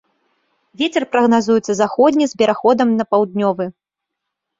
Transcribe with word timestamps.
Вецер 0.81 1.03
прагназуецца 1.11 1.75
заходні 1.81 2.25
з 2.31 2.39
пераходам 2.39 2.95
на 3.03 3.07
паўднёвы. 3.17 3.69